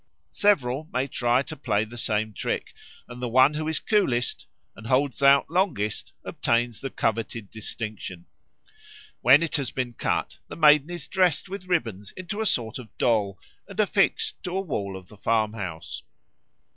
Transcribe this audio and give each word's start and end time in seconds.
Several 0.33 0.89
may 0.91 1.07
try 1.07 1.43
to 1.43 1.55
play 1.55 1.83
the 1.85 1.95
same 1.95 2.33
trick, 2.33 2.73
and 3.07 3.21
the 3.21 3.29
one 3.29 3.53
who 3.53 3.67
is 3.67 3.77
coolest 3.77 4.47
and 4.75 4.87
holds 4.87 5.21
out 5.21 5.47
longest 5.47 6.11
obtains 6.25 6.79
the 6.79 6.89
coveted 6.89 7.51
distinction. 7.51 8.25
When 9.21 9.43
it 9.43 9.57
has 9.57 9.69
been 9.69 9.93
cut, 9.93 10.39
the 10.47 10.55
Maiden 10.55 10.89
is 10.89 11.07
dressed 11.07 11.49
with 11.49 11.67
ribbons 11.67 12.13
into 12.13 12.41
a 12.41 12.47
sort 12.47 12.79
of 12.79 12.97
doll 12.97 13.37
and 13.67 13.79
affixed 13.79 14.41
to 14.41 14.57
a 14.57 14.61
wall 14.61 14.97
of 14.97 15.07
the 15.07 15.17
farmhouse. 15.17 16.01